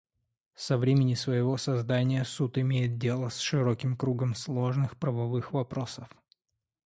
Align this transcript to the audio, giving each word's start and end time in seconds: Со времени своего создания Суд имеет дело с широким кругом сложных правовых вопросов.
Со 0.55 0.79
времени 0.79 1.13
своего 1.13 1.57
создания 1.57 2.25
Суд 2.25 2.57
имеет 2.57 2.97
дело 2.97 3.29
с 3.29 3.37
широким 3.37 3.95
кругом 3.95 4.33
сложных 4.33 4.97
правовых 4.97 5.51
вопросов. 5.53 6.09